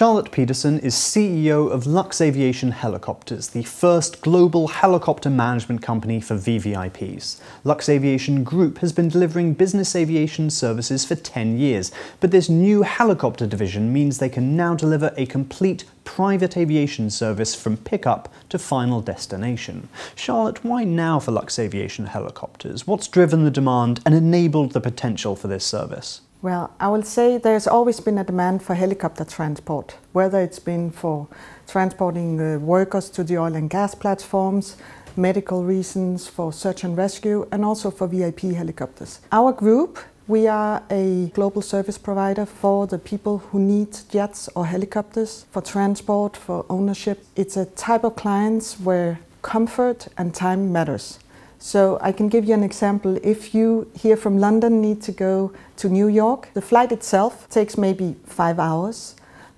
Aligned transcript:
Charlotte 0.00 0.32
Pedersen 0.32 0.78
is 0.78 0.94
CEO 0.94 1.70
of 1.70 1.84
Luxaviation 1.84 2.72
Helicopters, 2.72 3.48
the 3.48 3.64
first 3.64 4.22
global 4.22 4.68
helicopter 4.68 5.28
management 5.28 5.82
company 5.82 6.22
for 6.22 6.36
VVIPs. 6.36 7.38
Luxaviation 7.66 8.42
Group 8.42 8.78
has 8.78 8.94
been 8.94 9.10
delivering 9.10 9.52
business 9.52 9.94
aviation 9.94 10.48
services 10.48 11.04
for 11.04 11.16
10 11.16 11.58
years, 11.58 11.92
but 12.18 12.30
this 12.30 12.48
new 12.48 12.80
helicopter 12.80 13.46
division 13.46 13.92
means 13.92 14.16
they 14.16 14.30
can 14.30 14.56
now 14.56 14.74
deliver 14.74 15.12
a 15.18 15.26
complete 15.26 15.84
private 16.04 16.56
aviation 16.56 17.10
service 17.10 17.54
from 17.54 17.76
pickup 17.76 18.32
to 18.48 18.58
final 18.58 19.02
destination. 19.02 19.90
Charlotte, 20.14 20.64
why 20.64 20.82
now 20.82 21.20
for 21.20 21.32
Luxaviation 21.32 22.08
Helicopters? 22.08 22.86
What's 22.86 23.06
driven 23.06 23.44
the 23.44 23.50
demand 23.50 24.00
and 24.06 24.14
enabled 24.14 24.72
the 24.72 24.80
potential 24.80 25.36
for 25.36 25.48
this 25.48 25.66
service? 25.66 26.22
Well, 26.42 26.70
I 26.80 26.88
will 26.88 27.02
say 27.02 27.36
there's 27.36 27.66
always 27.66 28.00
been 28.00 28.16
a 28.16 28.24
demand 28.24 28.62
for 28.62 28.74
helicopter 28.74 29.26
transport, 29.26 29.98
whether 30.12 30.40
it's 30.40 30.58
been 30.58 30.90
for 30.90 31.28
transporting 31.66 32.40
uh, 32.40 32.58
workers 32.58 33.10
to 33.10 33.24
the 33.24 33.36
oil 33.36 33.54
and 33.54 33.68
gas 33.68 33.94
platforms, 33.94 34.78
medical 35.16 35.64
reasons, 35.64 36.28
for 36.28 36.50
search 36.50 36.82
and 36.82 36.96
rescue, 36.96 37.46
and 37.52 37.62
also 37.62 37.90
for 37.90 38.06
VIP 38.06 38.40
helicopters. 38.56 39.20
Our 39.30 39.52
group, 39.52 39.98
we 40.28 40.46
are 40.46 40.82
a 40.90 41.26
global 41.34 41.60
service 41.60 41.98
provider 41.98 42.46
for 42.46 42.86
the 42.86 42.98
people 42.98 43.38
who 43.50 43.60
need 43.60 43.98
jets 44.08 44.48
or 44.54 44.64
helicopters 44.64 45.44
for 45.50 45.60
transport, 45.60 46.38
for 46.38 46.64
ownership. 46.70 47.22
It's 47.36 47.58
a 47.58 47.66
type 47.66 48.02
of 48.02 48.16
clients 48.16 48.80
where 48.80 49.20
comfort 49.42 50.08
and 50.16 50.34
time 50.34 50.72
matters. 50.72 51.18
So 51.62 51.98
I 52.00 52.10
can 52.10 52.28
give 52.28 52.46
you 52.46 52.54
an 52.54 52.64
example. 52.64 53.18
If 53.22 53.54
you 53.54 53.90
here 53.94 54.16
from 54.16 54.38
London 54.38 54.80
need 54.80 55.02
to 55.02 55.12
go 55.12 55.52
to 55.76 55.88
New 55.88 56.08
York, 56.08 56.48
the 56.54 56.62
flight 56.62 56.90
itself 56.90 57.46
takes 57.50 57.76
maybe 57.76 58.16
five 58.24 58.58
hours, 58.58 59.14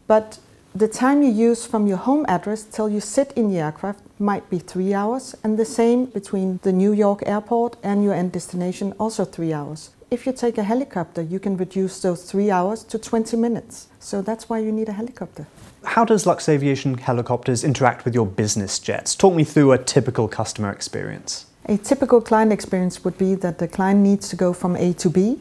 but 0.09 0.39
the 0.75 0.89
time 0.89 1.23
you 1.23 1.31
use 1.31 1.65
from 1.65 1.87
your 1.87 1.99
home 1.99 2.25
address 2.29 2.65
till 2.65 2.89
you 2.89 2.99
sit 2.99 3.33
in 3.37 3.51
the 3.51 3.59
aircraft 3.59 4.01
might 4.19 4.51
be 4.51 4.59
three 4.59 4.93
hours, 4.93 5.37
and 5.45 5.59
the 5.59 5.65
same 5.65 6.07
between 6.07 6.59
the 6.63 6.73
New 6.73 6.93
York 6.93 7.23
airport 7.25 7.77
and 7.85 8.03
your 8.03 8.15
end 8.15 8.33
destination, 8.33 8.95
also 8.99 9.25
three 9.25 9.53
hours. 9.53 9.91
If 10.11 10.27
you 10.27 10.33
take 10.33 10.59
a 10.59 10.65
helicopter, 10.65 11.23
you 11.23 11.39
can 11.39 11.57
reduce 11.57 12.03
those 12.03 12.25
three 12.25 12.51
hours 12.51 12.85
to 12.85 12.99
20 12.99 13.37
minutes. 13.37 13.89
So 14.01 14.23
that's 14.23 14.49
why 14.49 14.59
you 14.59 14.73
need 14.73 14.89
a 14.89 14.93
helicopter. 14.93 15.47
How 15.85 16.05
does 16.05 16.25
Luxaviation 16.25 16.99
helicopters 16.99 17.65
interact 17.65 18.05
with 18.05 18.15
your 18.15 18.27
business 18.27 18.79
jets? 18.79 19.15
Talk 19.15 19.35
me 19.35 19.45
through 19.45 19.73
a 19.73 19.79
typical 19.79 20.27
customer 20.27 20.71
experience. 20.71 21.47
A 21.67 21.77
typical 21.77 22.21
client 22.21 22.53
experience 22.53 23.05
would 23.05 23.17
be 23.17 23.37
that 23.37 23.59
the 23.59 23.69
client 23.69 24.01
needs 24.01 24.29
to 24.31 24.37
go 24.37 24.53
from 24.53 24.75
A 24.77 24.93
to 24.95 25.09
B, 25.09 25.39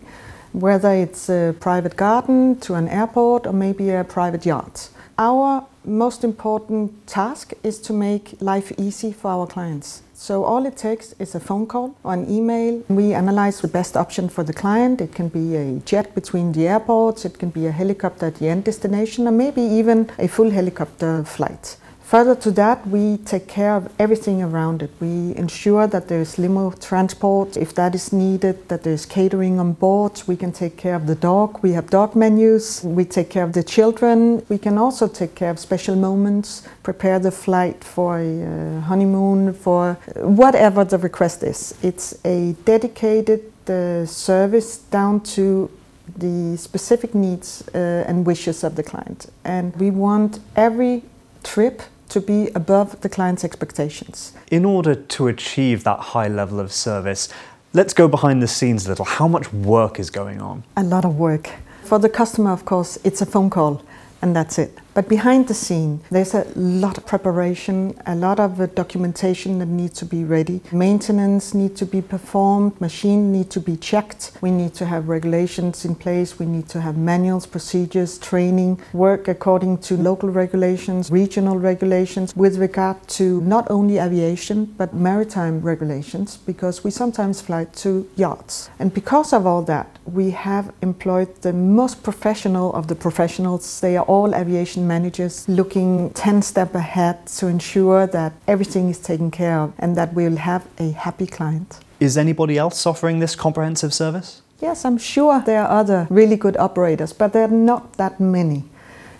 whether 0.53 0.91
it's 0.91 1.29
a 1.29 1.55
private 1.59 1.95
garden 1.95 2.59
to 2.59 2.75
an 2.75 2.87
airport 2.87 3.47
or 3.47 3.53
maybe 3.53 3.89
a 3.89 4.03
private 4.03 4.45
yacht. 4.45 4.89
Our 5.17 5.65
most 5.83 6.23
important 6.23 7.07
task 7.07 7.53
is 7.63 7.79
to 7.81 7.93
make 7.93 8.39
life 8.39 8.71
easy 8.77 9.11
for 9.11 9.31
our 9.31 9.47
clients. 9.47 10.03
So 10.13 10.43
all 10.43 10.67
it 10.67 10.77
takes 10.77 11.13
is 11.17 11.33
a 11.33 11.39
phone 11.39 11.65
call 11.65 11.95
or 12.03 12.13
an 12.13 12.29
email. 12.29 12.83
We 12.87 13.13
analyze 13.13 13.61
the 13.61 13.67
best 13.67 13.97
option 13.97 14.29
for 14.29 14.43
the 14.43 14.53
client. 14.53 15.01
It 15.01 15.15
can 15.15 15.29
be 15.29 15.55
a 15.55 15.79
jet 15.79 16.13
between 16.13 16.51
the 16.51 16.67
airports, 16.67 17.25
it 17.25 17.39
can 17.39 17.49
be 17.49 17.65
a 17.65 17.71
helicopter 17.71 18.27
at 18.27 18.35
the 18.35 18.47
end 18.47 18.65
destination, 18.65 19.27
or 19.27 19.31
maybe 19.31 19.61
even 19.63 20.11
a 20.19 20.27
full 20.27 20.51
helicopter 20.51 21.23
flight. 21.23 21.77
Further 22.11 22.35
to 22.35 22.51
that, 22.51 22.85
we 22.85 23.19
take 23.19 23.47
care 23.47 23.73
of 23.73 23.89
everything 23.97 24.43
around 24.43 24.83
it. 24.83 24.89
We 24.99 25.33
ensure 25.37 25.87
that 25.87 26.09
there's 26.09 26.37
limo 26.37 26.71
transport 26.71 27.55
if 27.55 27.73
that 27.75 27.95
is 27.95 28.11
needed, 28.11 28.67
that 28.67 28.83
there's 28.83 29.05
catering 29.05 29.61
on 29.61 29.71
board. 29.71 30.21
We 30.27 30.35
can 30.35 30.51
take 30.51 30.75
care 30.75 30.95
of 30.95 31.07
the 31.07 31.15
dog. 31.15 31.63
We 31.63 31.71
have 31.71 31.89
dog 31.89 32.13
menus. 32.13 32.83
We 32.83 33.05
take 33.05 33.29
care 33.29 33.45
of 33.45 33.53
the 33.53 33.63
children. 33.63 34.45
We 34.49 34.57
can 34.57 34.77
also 34.77 35.07
take 35.07 35.35
care 35.35 35.51
of 35.51 35.57
special 35.57 35.95
moments, 35.95 36.67
prepare 36.83 37.17
the 37.17 37.31
flight 37.31 37.81
for 37.81 38.19
a 38.19 38.43
uh, 38.43 38.81
honeymoon, 38.81 39.53
for 39.53 39.93
whatever 40.17 40.83
the 40.83 40.97
request 40.97 41.43
is. 41.43 41.75
It's 41.81 42.19
a 42.25 42.57
dedicated 42.65 43.53
uh, 43.69 44.05
service 44.05 44.79
down 44.79 45.21
to 45.37 45.71
the 46.17 46.57
specific 46.57 47.15
needs 47.15 47.63
uh, 47.73 48.03
and 48.05 48.25
wishes 48.25 48.65
of 48.65 48.75
the 48.75 48.83
client. 48.83 49.27
And 49.45 49.73
we 49.77 49.91
want 49.91 50.39
every 50.57 51.03
trip 51.43 51.81
to 52.11 52.19
be 52.19 52.49
above 52.53 52.99
the 53.01 53.09
client's 53.09 53.43
expectations. 53.45 54.33
In 54.51 54.65
order 54.65 54.95
to 54.95 55.27
achieve 55.27 55.85
that 55.85 55.99
high 55.99 56.27
level 56.27 56.59
of 56.59 56.71
service, 56.73 57.29
let's 57.73 57.93
go 57.93 58.09
behind 58.09 58.43
the 58.43 58.47
scenes 58.47 58.85
a 58.85 58.89
little. 58.89 59.05
How 59.05 59.29
much 59.29 59.51
work 59.53 59.97
is 59.97 60.09
going 60.09 60.41
on? 60.41 60.63
A 60.75 60.83
lot 60.83 61.05
of 61.05 61.17
work. 61.17 61.49
For 61.83 61.99
the 61.99 62.09
customer, 62.09 62.51
of 62.51 62.65
course, 62.65 62.97
it's 63.05 63.21
a 63.21 63.25
phone 63.25 63.49
call 63.49 63.81
and 64.21 64.35
that's 64.35 64.59
it. 64.59 64.77
But 64.93 65.07
behind 65.07 65.47
the 65.47 65.53
scene, 65.53 66.01
there's 66.09 66.33
a 66.33 66.45
lot 66.53 66.97
of 66.97 67.05
preparation, 67.05 67.97
a 68.05 68.13
lot 68.13 68.41
of 68.41 68.59
uh, 68.59 68.65
documentation 68.65 69.59
that 69.59 69.67
needs 69.67 69.97
to 69.99 70.05
be 70.05 70.25
ready. 70.25 70.59
Maintenance 70.73 71.53
needs 71.53 71.79
to 71.79 71.85
be 71.85 72.01
performed, 72.01 72.79
machine 72.81 73.31
need 73.31 73.49
to 73.51 73.61
be 73.61 73.77
checked. 73.77 74.33
We 74.41 74.51
need 74.51 74.73
to 74.75 74.85
have 74.85 75.07
regulations 75.07 75.85
in 75.85 75.95
place. 75.95 76.39
We 76.39 76.45
need 76.45 76.67
to 76.69 76.81
have 76.81 76.97
manuals, 76.97 77.45
procedures, 77.45 78.17
training, 78.17 78.81
work 78.91 79.29
according 79.29 79.77
to 79.87 79.95
local 79.95 80.29
regulations, 80.29 81.09
regional 81.09 81.57
regulations 81.57 82.35
with 82.35 82.57
regard 82.57 83.07
to 83.19 83.39
not 83.41 83.71
only 83.71 83.97
aviation 83.97 84.65
but 84.77 84.93
maritime 84.93 85.61
regulations 85.61 86.35
because 86.35 86.83
we 86.83 86.91
sometimes 86.91 87.39
fly 87.39 87.63
to 87.83 88.09
yachts. 88.17 88.69
And 88.77 88.93
because 88.93 89.31
of 89.31 89.47
all 89.47 89.61
that, 89.63 89.99
we 90.05 90.31
have 90.31 90.73
employed 90.81 91.41
the 91.43 91.53
most 91.53 92.03
professional 92.03 92.73
of 92.73 92.87
the 92.87 92.95
professionals. 92.95 93.79
They 93.79 93.95
are 93.95 94.05
all 94.05 94.35
aviation 94.35 94.80
managers 94.87 95.47
looking 95.47 96.09
10 96.11 96.41
steps 96.41 96.75
ahead 96.75 97.25
to 97.27 97.47
ensure 97.47 98.07
that 98.07 98.33
everything 98.47 98.89
is 98.89 98.99
taken 98.99 99.31
care 99.31 99.59
of 99.59 99.73
and 99.79 99.95
that 99.95 100.13
we'll 100.13 100.37
have 100.37 100.67
a 100.77 100.91
happy 100.91 101.27
client. 101.27 101.79
Is 101.99 102.17
anybody 102.17 102.57
else 102.57 102.85
offering 102.85 103.19
this 103.19 103.35
comprehensive 103.35 103.93
service? 103.93 104.41
Yes, 104.61 104.85
I'm 104.85 104.97
sure 104.97 105.41
there 105.41 105.63
are 105.63 105.79
other 105.79 106.07
really 106.09 106.35
good 106.35 106.55
operators, 106.57 107.13
but 107.13 107.33
there 107.33 107.43
are 107.43 107.47
not 107.47 107.93
that 107.93 108.19
many. 108.19 108.63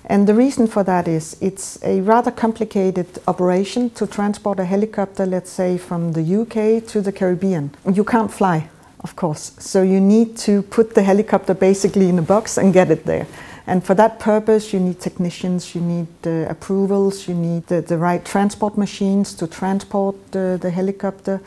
And 0.06 0.28
the 0.28 0.34
reason 0.34 0.68
for 0.68 0.84
that 0.84 1.08
is 1.08 1.38
it's 1.42 1.80
a 1.84 2.02
rather 2.02 2.32
complicated 2.32 3.08
operation 3.28 3.90
to 3.92 4.06
transport 4.06 4.60
a 4.60 4.66
helicopter, 4.66 5.26
let's 5.26 5.50
say, 5.50 5.78
from 5.78 6.14
the 6.14 6.42
UK 6.42 6.86
to 6.88 7.02
the 7.02 7.12
Caribbean. 7.12 7.72
You 7.92 8.04
can't 8.04 8.32
fly, 8.32 8.70
of 9.00 9.16
course, 9.16 9.54
so 9.58 9.82
you 9.82 10.00
need 10.00 10.38
to 10.40 10.64
put 10.64 10.96
the 10.96 11.04
helicopter 11.04 11.54
basically 11.54 12.10
in 12.10 12.20
a 12.20 12.22
box 12.22 12.58
and 12.58 12.74
get 12.74 12.92
it 12.92 13.06
there. 13.06 13.26
And 13.72 13.82
for 13.82 13.96
that 13.96 14.20
purpose, 14.20 14.74
you 14.74 14.82
need 14.82 15.00
technicians, 15.00 15.74
you 15.74 15.80
need 15.80 16.08
uh, 16.26 16.50
approvals, 16.50 17.30
you 17.30 17.34
need 17.34 17.68
the, 17.68 17.80
the, 17.80 17.98
right 17.98 18.26
transport 18.26 18.78
machines 18.78 19.34
to 19.36 19.48
transport 19.48 20.16
the 20.32 20.70
helicopter. 20.70 21.40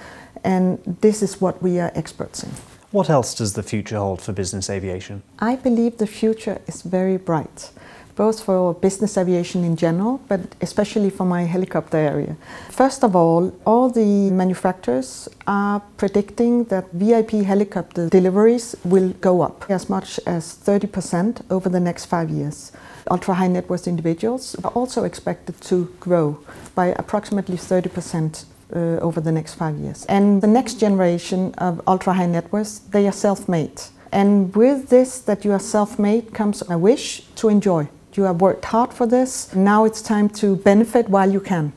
And 0.42 0.78
this 1.02 1.22
is 1.22 1.38
what 1.38 1.62
we 1.62 1.78
are 1.80 1.92
experts 1.94 2.42
in. 2.42 2.48
What 2.92 3.10
else 3.10 3.34
does 3.34 3.52
the 3.52 3.62
future 3.62 3.98
hold 3.98 4.22
for 4.22 4.32
business 4.32 4.70
aviation? 4.70 5.22
I 5.38 5.56
believe 5.56 5.98
the 5.98 6.06
future 6.06 6.62
is 6.66 6.80
very 6.80 7.18
bright 7.18 7.70
both 8.16 8.42
for 8.42 8.74
business 8.74 9.16
aviation 9.18 9.64
in 9.64 9.76
general, 9.76 10.20
but 10.28 10.40
especially 10.60 11.10
for 11.10 11.24
my 11.24 11.42
helicopter 11.42 11.98
area. 11.98 12.36
First 12.70 13.02
of 13.04 13.16
all, 13.16 13.52
all 13.66 13.90
the 13.90 14.30
manufacturers 14.30 15.28
are 15.46 15.80
predicting 15.96 16.64
that 16.64 16.90
VIP 16.92 17.44
helicopter 17.44 18.08
deliveries 18.08 18.76
will 18.84 19.10
go 19.20 19.42
up 19.42 19.64
as 19.68 19.88
much 19.88 20.20
as 20.26 20.54
30% 20.54 21.42
over 21.50 21.68
the 21.68 21.80
next 21.80 22.06
five 22.06 22.30
years. 22.30 22.72
Ultra 23.10 23.34
high 23.34 23.48
net 23.48 23.68
worth 23.68 23.86
individuals 23.86 24.56
are 24.64 24.70
also 24.70 25.04
expected 25.04 25.60
to 25.62 25.92
grow 26.00 26.38
by 26.74 26.86
approximately 26.98 27.56
30% 27.56 28.44
uh, 28.74 28.78
over 29.00 29.20
the 29.20 29.32
next 29.32 29.54
five 29.54 29.76
years. 29.76 30.04
And 30.06 30.40
the 30.40 30.46
next 30.46 30.74
generation 30.74 31.54
of 31.58 31.80
ultra 31.86 32.14
high 32.14 32.26
net 32.26 32.50
worth, 32.52 32.90
they 32.90 33.06
are 33.06 33.12
self 33.12 33.48
made. 33.48 33.80
And 34.10 34.54
with 34.54 34.88
this, 34.88 35.18
that 35.20 35.44
you 35.44 35.52
are 35.52 35.58
self 35.58 35.98
made, 35.98 36.32
comes 36.32 36.62
a 36.70 36.78
wish 36.78 37.22
to 37.36 37.48
enjoy. 37.48 37.88
You 38.16 38.24
have 38.24 38.40
worked 38.40 38.64
hard 38.66 38.92
for 38.92 39.06
this. 39.06 39.54
Now 39.54 39.84
it's 39.84 40.00
time 40.00 40.28
to 40.40 40.56
benefit 40.56 41.08
while 41.08 41.30
you 41.30 41.40
can. 41.40 41.72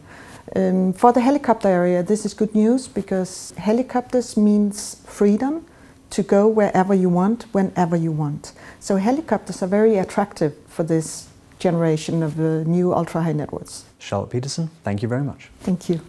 Um, 0.55 0.93
for 0.93 1.11
the 1.11 1.21
helicopter 1.21 1.67
area, 1.67 2.03
this 2.03 2.25
is 2.25 2.33
good 2.33 2.55
news 2.55 2.87
because 2.87 3.53
helicopters 3.57 4.37
means 4.37 5.01
freedom 5.05 5.65
to 6.11 6.23
go 6.23 6.47
wherever 6.47 6.93
you 6.93 7.09
want, 7.09 7.43
whenever 7.51 7.95
you 7.95 8.11
want. 8.11 8.53
So 8.79 8.97
helicopters 8.97 9.61
are 9.61 9.67
very 9.67 9.97
attractive 9.97 10.55
for 10.67 10.83
this 10.83 11.27
generation 11.59 12.23
of 12.23 12.39
uh, 12.39 12.63
new 12.63 12.93
ultra 12.93 13.23
high 13.23 13.33
net 13.33 13.51
worths. 13.51 13.85
Charlotte 13.99 14.29
Pedersen, 14.29 14.69
thank 14.83 15.01
you 15.01 15.07
very 15.07 15.23
much. 15.23 15.49
Thank 15.59 15.89
you. 15.89 16.01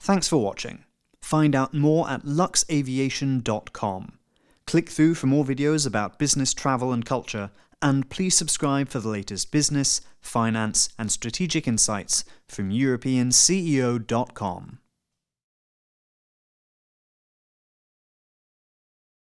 Thanks 0.00 0.28
for 0.28 0.38
watching. 0.38 0.84
Find 1.20 1.54
out 1.54 1.74
more 1.74 2.08
at 2.08 2.22
luxaviation.com. 2.24 4.12
Click 4.66 4.88
through 4.88 5.14
for 5.14 5.26
more 5.26 5.44
videos 5.44 5.86
about 5.86 6.18
business, 6.18 6.52
travel, 6.52 6.92
and 6.92 7.04
culture 7.04 7.50
and 7.86 8.10
please 8.10 8.36
subscribe 8.36 8.88
for 8.88 8.98
the 8.98 9.08
latest 9.08 9.52
business, 9.52 10.00
finance, 10.20 10.88
and 10.98 11.12
strategic 11.12 11.68
insights 11.68 12.24
from 12.48 12.70
EuropeanCEO.com. 12.70 14.78